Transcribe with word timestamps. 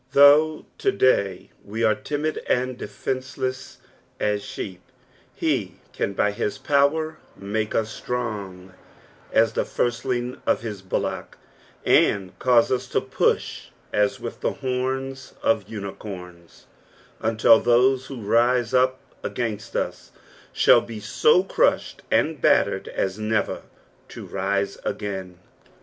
Though 0.13 0.65
to 0.79 0.91
day 0.91 1.51
we 1.63 1.83
are 1.83 1.93
timid 1.93 2.39
and 2.49 2.75
defenceless 2.75 3.77
aa 4.19 4.37
sheep, 4.37 4.81
he 5.35 5.75
can 5.93 6.13
by 6.13 6.31
his 6.31 6.57
power 6.57 7.17
make 7.35 7.75
us 7.75 7.91
strong 7.91 8.73
ss 9.31 9.51
the 9.51 9.61
Srstliug 9.61 10.41
uf 10.47 10.61
his 10.61 10.81
ballock, 10.81 11.37
and 11.85 12.39
cause 12.39 12.71
us 12.71 12.87
to 12.87 12.99
push 12.99 13.67
as 13.93 14.19
with 14.19 14.41
the 14.41 14.53
horns 14.53 15.35
of 15.43 15.69
unicorns, 15.69 16.65
until 17.19 17.59
those 17.59 18.07
who 18.07 18.23
rose 18.23 18.73
up 18.73 18.99
against 19.21 19.75
UB 19.77 19.93
shall 20.51 20.81
be 20.81 20.99
so 20.99 21.43
crushed 21.43 22.01
and 22.09 22.41
battered 22.41 22.87
ag 22.87 23.19
never 23.19 23.61
to 24.09 24.25
rise 24.25 24.79
acain. 24.83 25.37